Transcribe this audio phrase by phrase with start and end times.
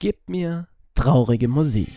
[0.00, 1.90] Gib mir traurige Musik.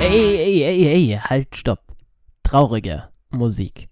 [0.00, 1.94] Ey, ey, ey, ey, halt, stopp.
[2.42, 3.90] Traurige Musik.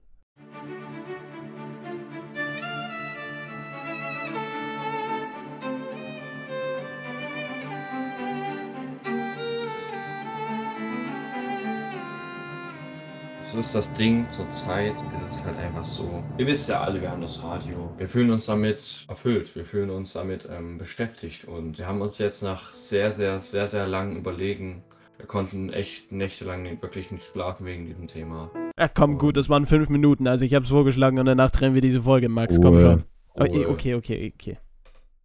[13.47, 16.21] Das ist das Ding zur Zeit, ist es halt einfach so.
[16.37, 17.93] Ihr wisst ja alle, wir haben das Radio.
[17.97, 22.19] Wir fühlen uns damit erfüllt, wir fühlen uns damit ähm, beschäftigt und wir haben uns
[22.19, 24.83] jetzt nach sehr, sehr, sehr, sehr langem Überlegen,
[25.17, 28.51] wir konnten echt nächtelang nicht, wirklich nicht schlafen wegen diesem Thema.
[28.77, 30.27] Ja, komm, gut, das waren fünf Minuten.
[30.27, 32.61] Also ich hab's vorgeschlagen und danach drehen wir diese Folge, Max.
[32.61, 32.81] Komm Ruhe.
[32.81, 33.05] schon.
[33.35, 33.69] Oh, eh, Ruhe.
[33.69, 34.59] okay, okay, okay.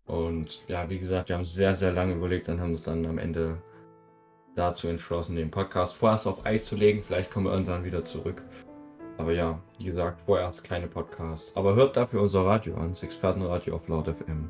[0.06, 3.18] Und ja, wie gesagt, wir haben sehr, sehr lange überlegt und haben uns dann am
[3.18, 3.58] Ende
[4.56, 7.02] dazu entschlossen, den Podcast vorerst auf Eis zu legen.
[7.04, 8.44] Vielleicht kommen wir irgendwann wieder zurück.
[9.18, 11.56] Aber ja, wie gesagt, vorerst keine Podcasts.
[11.56, 14.50] Aber hört dafür unser Radio an, das Expertenradio auf Laut FM.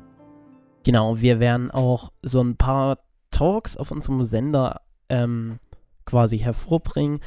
[0.84, 2.98] Genau, wir werden auch so ein paar
[3.30, 5.58] Talks auf unserem Sender ähm,
[6.04, 7.20] quasi hervorbringen.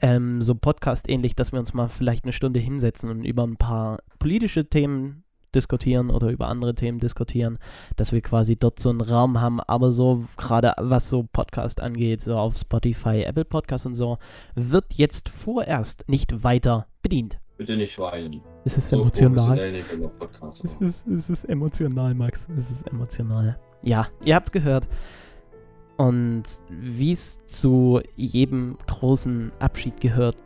[0.00, 3.98] Ähm, so Podcast-ähnlich, dass wir uns mal vielleicht eine Stunde hinsetzen und über ein paar
[4.18, 7.58] politische Themen diskutieren oder über andere Themen diskutieren,
[7.96, 12.20] dass wir quasi dort so einen Raum haben, aber so gerade was so Podcast angeht,
[12.20, 14.18] so auf Spotify, Apple Podcast und so,
[14.54, 17.38] wird jetzt vorerst nicht weiter bedient.
[17.58, 18.40] Bitte nicht weinen.
[18.64, 19.58] Es ist So emotional.
[20.62, 22.48] Es ist, es ist emotional, Max.
[22.56, 23.58] Es ist emotional.
[23.82, 24.88] Ja, ihr habt gehört.
[25.96, 30.36] Und wie es zu jedem großen Abschied gehört,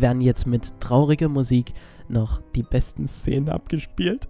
[0.00, 1.74] werden jetzt mit trauriger Musik
[2.08, 4.28] noch die besten Szenen abgespielt.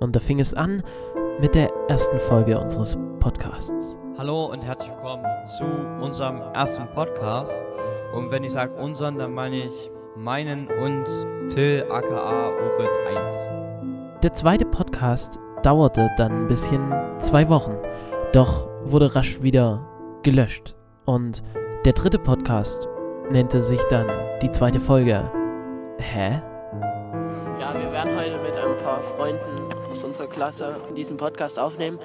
[0.00, 0.82] Und da fing es an
[1.40, 3.96] mit der ersten Folge unseres Podcasts.
[4.16, 5.64] Hallo und herzlich willkommen zu
[6.02, 7.56] unserem ersten Podcast.
[8.12, 11.04] Und wenn ich sage unseren, dann meine ich meinen und
[11.48, 13.52] Till aka Orit 1.
[14.22, 17.76] Der zweite Podcast dauerte dann ein bisschen zwei Wochen,
[18.32, 19.86] doch wurde rasch wieder
[20.22, 20.74] gelöscht.
[21.04, 21.42] Und
[21.84, 22.88] der dritte Podcast
[23.30, 24.06] nannte sich dann
[24.42, 25.30] die zweite Folge.
[25.98, 26.42] Hä?
[27.60, 31.98] Ja, wir werden heute mit ein paar Freunden aus unserer Klasse diesen Podcast aufnehmen.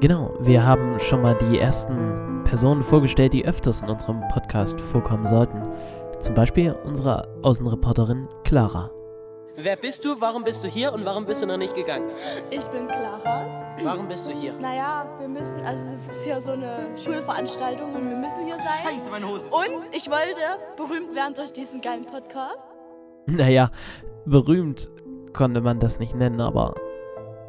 [0.00, 5.26] Genau, wir haben schon mal die ersten Personen vorgestellt, die öfters in unserem Podcast vorkommen
[5.26, 5.60] sollten.
[6.20, 8.92] Zum Beispiel unsere Außenreporterin Clara.
[9.56, 10.20] Wer bist du?
[10.20, 10.92] Warum bist du hier?
[10.92, 12.08] Und warum bist du noch nicht gegangen?
[12.52, 13.74] Ich bin Clara.
[13.82, 14.52] Warum bist du hier?
[14.60, 18.84] Naja, wir müssen, also das ist hier so eine Schulveranstaltung und wir müssen hier sein.
[18.84, 19.46] Scheiße, meine Hose.
[19.46, 20.40] Und ich wollte
[20.76, 22.68] berühmt werden durch diesen geilen Podcast.
[23.26, 23.68] Naja,
[24.26, 24.88] berühmt
[25.32, 26.76] konnte man das nicht nennen, aber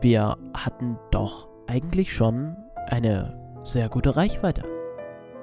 [0.01, 4.74] wir hatten doch eigentlich schon eine sehr gute Reichweite.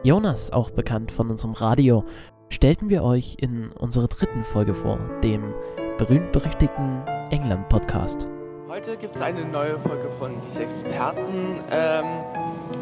[0.04, 2.04] Jonas, auch bekannt von unserem Radio,
[2.48, 5.54] stellten wir euch in unserer dritten Folge vor, dem
[5.96, 8.26] berühmt-berüchtigten England-Podcast.
[8.68, 11.60] Heute gibt es eine neue Folge von Die Sechs Experten.
[11.70, 12.04] Ähm,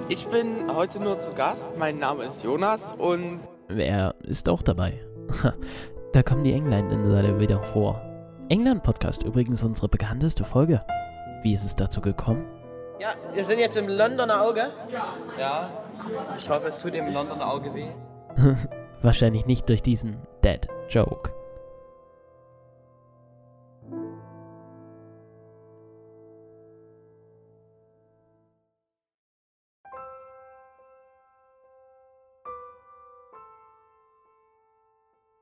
[0.08, 1.76] ich bin heute nur zu Gast.
[1.76, 4.98] Mein Name ist Jonas und Er ist auch dabei.
[6.14, 8.00] da kommen die England-Insider wieder vor.
[8.48, 10.80] England-Podcast übrigens unsere bekannteste Folge.
[11.42, 12.46] Wie ist es dazu gekommen?
[13.00, 14.70] Ja, wir sind jetzt im Londoner Auge.
[15.38, 15.70] Ja,
[16.38, 17.88] ich hoffe, es tut dem Londoner Auge weh.
[19.02, 21.32] Wahrscheinlich nicht durch diesen Dead Joke.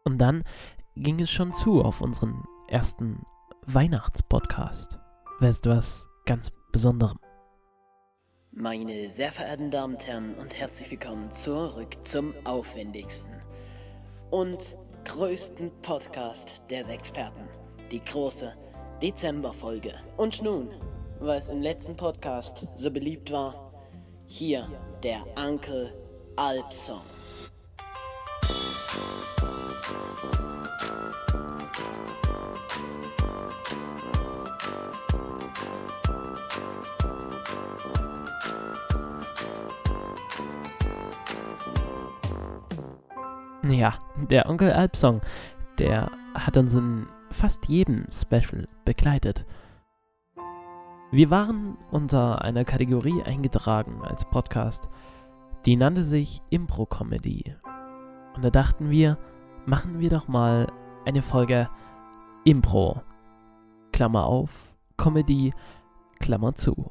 [0.05, 0.45] Und dann
[0.95, 3.27] ging es schon zu auf unseren ersten
[3.67, 5.01] Weihnachtspodcast.
[5.41, 7.19] Weißt du was ganz Besonderem?
[8.61, 13.33] Meine sehr verehrten Damen und Herren und herzlich willkommen zurück zum aufwendigsten
[14.33, 17.49] und größten Podcast der Experten.
[17.93, 18.53] Die große
[19.01, 19.95] Dezemberfolge.
[20.17, 20.71] Und nun,
[21.37, 23.73] es im letzten Podcast so beliebt war,
[24.27, 24.69] hier
[25.05, 25.95] der Uncle
[26.35, 27.03] Alp Song.
[43.71, 45.21] Ja, der Onkel Alp Song,
[45.79, 49.45] der hat uns in fast jedem Special begleitet.
[51.11, 54.89] Wir waren unter einer Kategorie eingetragen als Podcast,
[55.67, 57.57] die nannte sich Impro-Comedy.
[58.35, 59.19] Und da dachten wir,
[59.67, 60.73] machen wir doch mal
[61.05, 61.69] eine Folge
[62.45, 63.03] Impro.
[63.93, 65.53] Klammer auf, Comedy,
[66.21, 66.91] Klammer zu.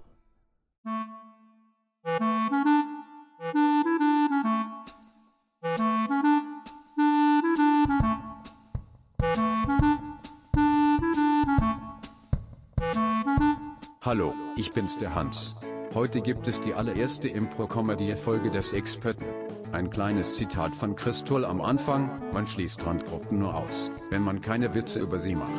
[14.07, 15.53] Hallo, ich bin's der Hans.
[15.93, 19.25] Heute gibt es die allererste Impro-Comedy-Folge des Experten.
[19.73, 24.73] Ein kleines Zitat von Christol am Anfang, man schließt Randgruppen nur aus, wenn man keine
[24.73, 25.51] Witze über sie macht.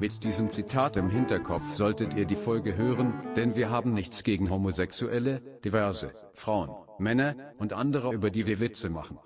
[0.00, 4.50] Mit diesem Zitat im Hinterkopf solltet ihr die Folge hören, denn wir haben nichts gegen
[4.50, 9.20] Homosexuelle, Diverse, Frauen, Männer und andere, über die wir Witze machen.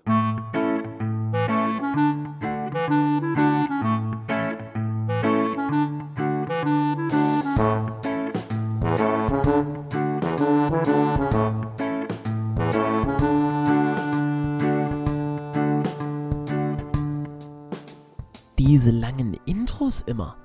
[18.58, 20.36] Diese langen Intros immer,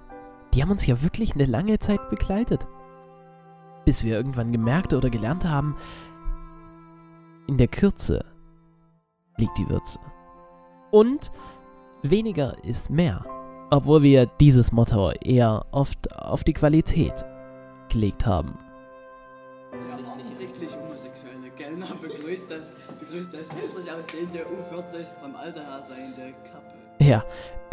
[0.54, 2.68] die haben uns ja wirklich eine lange Zeit begleitet.
[3.86, 5.76] Bis wir irgendwann gemerkt oder gelernt haben,
[7.48, 8.24] in der Kürze
[9.38, 10.00] liegt die Würze.
[10.92, 11.32] Und
[12.04, 13.26] weniger ist mehr.
[13.72, 17.26] Obwohl wir dieses Motto eher oft auf die Qualität
[17.90, 18.60] gelegt haben.
[19.74, 26.84] Offensichtlich homosexuelle Kellner begrüßt das, begrüßt das hässlich aussehende U40 vom Alter her seiende Couple.
[27.00, 27.24] Ja,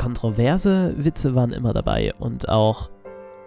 [0.01, 2.89] kontroverse Witze waren immer dabei und auch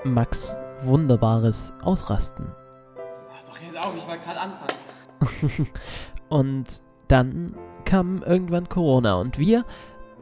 [0.03, 2.45] Max wunderbares Ausrasten.
[3.33, 5.67] Ach, doch jetzt auf, ich wollte gerade anfangen.
[6.29, 7.55] und dann
[7.85, 9.65] kam irgendwann Corona und wir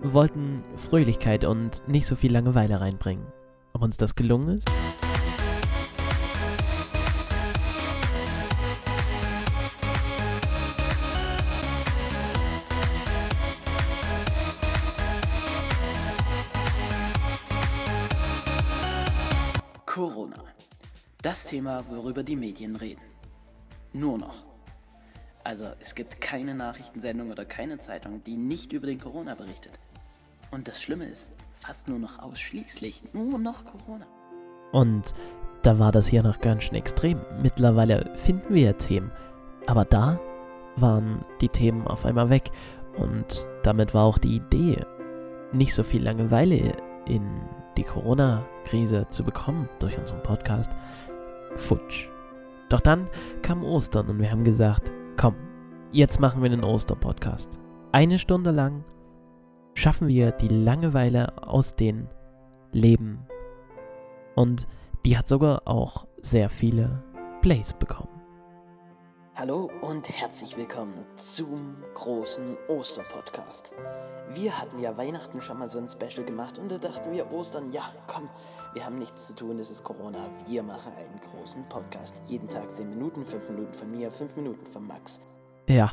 [0.01, 3.25] wollten Fröhlichkeit und nicht so viel Langeweile reinbringen.
[3.73, 4.71] Ob uns das gelungen ist?
[21.31, 22.99] Das Thema, worüber die Medien reden.
[23.93, 24.43] Nur noch.
[25.45, 29.71] Also es gibt keine Nachrichtensendung oder keine Zeitung, die nicht über den Corona berichtet.
[30.51, 34.05] Und das Schlimme ist, fast nur noch ausschließlich nur noch Corona.
[34.73, 35.13] Und
[35.61, 37.21] da war das hier noch ganz schön extrem.
[37.41, 39.09] Mittlerweile finden wir ja Themen.
[39.67, 40.19] Aber da
[40.75, 42.51] waren die Themen auf einmal weg.
[42.97, 44.85] Und damit war auch die Idee,
[45.53, 46.73] nicht so viel Langeweile
[47.05, 47.23] in
[47.77, 50.69] die Corona-Krise zu bekommen durch unseren Podcast,
[51.55, 52.07] futsch.
[52.69, 53.07] Doch dann
[53.41, 55.35] kam Ostern und wir haben gesagt, komm,
[55.91, 57.59] jetzt machen wir den Oster-Podcast.
[57.91, 58.85] Eine Stunde lang
[59.73, 62.07] schaffen wir die Langeweile aus den
[62.71, 63.25] Leben.
[64.35, 64.65] Und
[65.05, 67.03] die hat sogar auch sehr viele
[67.41, 68.20] Plays bekommen.
[69.41, 73.71] Hallo und herzlich willkommen zum großen Oster-Podcast.
[74.35, 77.71] Wir hatten ja Weihnachten schon mal so ein Special gemacht und da dachten wir Ostern,
[77.71, 78.29] ja komm,
[78.75, 82.13] wir haben nichts zu tun, es ist Corona, wir machen einen großen Podcast.
[82.27, 85.21] Jeden Tag 10 Minuten, 5 Minuten von mir, 5 Minuten von Max.
[85.67, 85.89] Ja,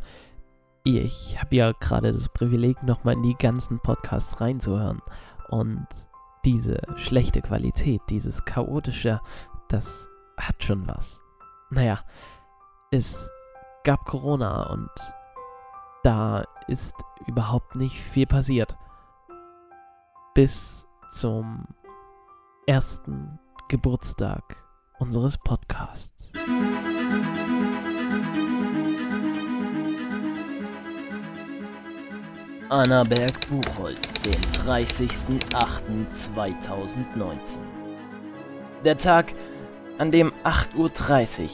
[0.84, 5.00] ich habe ja gerade das Privileg, nochmal in die ganzen Podcasts reinzuhören.
[5.48, 5.86] Und
[6.44, 9.22] diese schlechte Qualität, dieses chaotische,
[9.70, 10.06] das
[10.36, 11.22] hat schon was.
[11.70, 12.00] Naja,
[12.90, 13.30] es
[13.84, 14.90] gab Corona und
[16.02, 16.94] da ist
[17.26, 18.76] überhaupt nicht viel passiert.
[20.34, 21.66] Bis zum
[22.66, 23.38] ersten
[23.68, 24.56] Geburtstag
[24.98, 26.32] unseres Podcasts.
[32.70, 34.34] Annaberg Buchholz, den
[34.66, 37.58] 30.08.2019.
[38.84, 39.32] Der Tag,
[39.96, 41.50] an dem 8.30 Uhr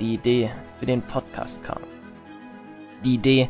[0.00, 1.82] die Idee für den Podcast kam.
[3.04, 3.48] Die Idee,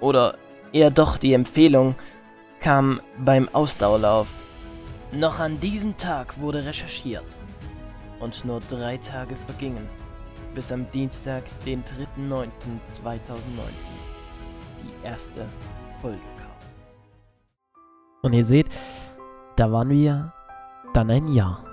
[0.00, 0.36] oder
[0.72, 1.94] eher doch die Empfehlung,
[2.60, 4.28] kam beim Ausdauerlauf.
[5.12, 7.24] Noch an diesem Tag wurde recherchiert.
[8.20, 9.88] Und nur drei Tage vergingen,
[10.54, 12.50] bis am Dienstag, den 3.9.2019,
[14.82, 15.46] die erste
[16.02, 16.50] Folge kam.
[18.22, 18.66] Und ihr seht,
[19.56, 20.34] da waren wir
[20.92, 21.64] dann ein Jahr.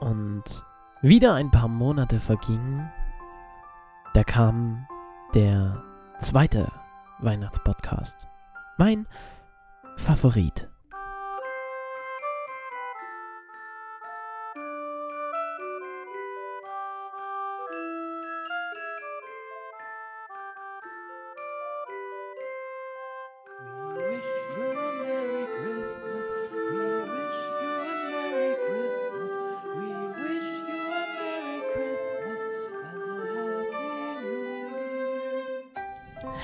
[0.00, 0.65] Und
[1.02, 2.90] wieder ein paar Monate vergingen.
[4.14, 4.86] Da kam
[5.34, 5.82] der
[6.18, 6.70] zweite
[7.18, 8.26] Weihnachtspodcast.
[8.78, 9.06] Mein
[9.96, 10.68] Favorit.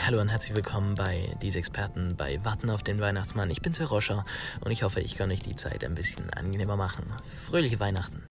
[0.04, 3.50] Hallo und herzlich willkommen bei Diese Experten bei Warten auf den Weihnachtsmann.
[3.50, 4.25] Ich bin Sir Roscher
[4.64, 7.04] und ich hoffe, ich kann euch die Zeit ein bisschen angenehmer machen.
[7.49, 8.26] Fröhliche Weihnachten.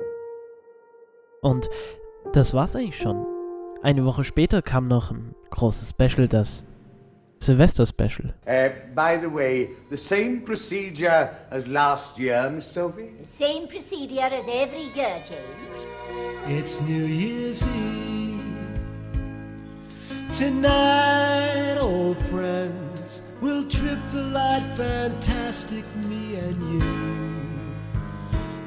[1.42, 1.70] Und
[2.34, 3.26] das war's eigentlich schon.
[3.84, 6.66] Eine Woche später kam noch ein großes Special, das
[7.40, 8.34] Silvester-Special.
[8.46, 13.12] Uh, by the way, the same procedure as last year, Miss Sophie?
[13.24, 15.88] Same procedure as every year, James.
[16.50, 18.21] It's New Year's Eve.
[20.42, 26.82] Tonight, old friends, we'll trip the light fantastic, me and you.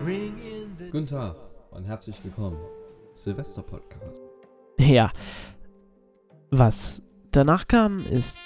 [0.04, 1.34] Ring in the Guten Tag
[1.72, 2.58] und herzlich willkommen.
[3.12, 4.22] Silvester Podcast.
[4.78, 5.10] Ja.
[6.52, 7.02] Was
[7.32, 8.38] danach kam, ist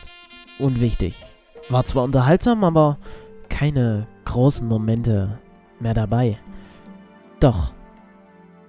[0.58, 1.14] unwichtig.
[1.68, 2.96] War zwar unterhaltsam, aber
[3.50, 5.38] keine großen Momente
[5.80, 6.38] mehr dabei.
[7.40, 7.74] Doch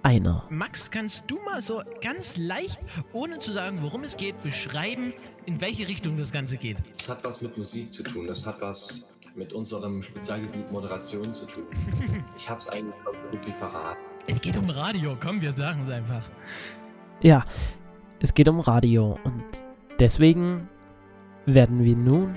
[0.04, 0.46] einer.
[0.50, 2.80] Max, kannst du mal so ganz leicht,
[3.14, 5.14] ohne zu sagen, worum es geht, beschreiben,
[5.46, 6.78] in welche Richtung das Ganze geht?
[6.98, 8.28] Das hat was mit Musik zu tun.
[8.28, 11.64] Das hat was mit unserem Spezialgebiet Moderation zu tun.
[12.38, 14.00] Ich hab's eigentlich glaub ich, irgendwie verraten.
[14.28, 16.24] Es geht um Radio, komm, wir sagen es einfach.
[17.22, 17.46] Ja,
[18.20, 19.44] es geht um Radio und
[20.00, 20.70] deswegen
[21.46, 22.36] werden wir nun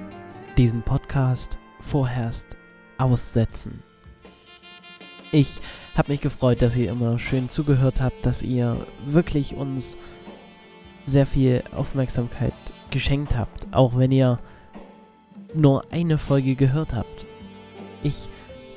[0.57, 2.57] diesen Podcast vorerst
[2.99, 3.83] aussetzen.
[5.34, 5.60] Ich
[5.96, 9.96] habe mich gefreut, dass ihr immer schön zugehört habt, dass ihr wirklich uns
[11.06, 12.52] sehr viel Aufmerksamkeit
[12.90, 14.38] geschenkt habt, auch wenn ihr
[15.54, 17.24] nur eine Folge gehört habt.
[18.02, 18.28] Ich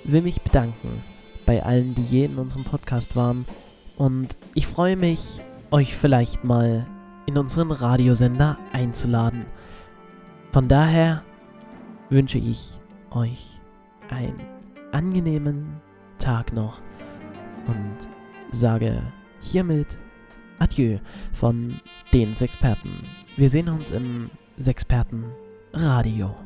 [0.06, 1.04] will mich bedanken
[1.46, 3.46] bei allen, die je in unserem Podcast waren
[3.98, 6.88] und ich freue mich, euch vielleicht mal
[7.26, 9.46] in unseren Radiosender einzuladen.
[10.54, 11.22] Von daher
[12.10, 12.78] wünsche ich
[13.12, 13.46] euch
[14.10, 14.40] einen
[14.94, 15.82] angenehmen
[16.20, 16.82] Tag noch
[17.68, 18.10] und
[18.52, 19.02] sage
[19.42, 19.98] hiermit
[20.60, 21.00] Adieu
[21.34, 21.80] von
[22.14, 22.92] den Sexperten.
[23.36, 25.26] Wir sehen uns im Sexperten
[25.74, 26.45] Radio.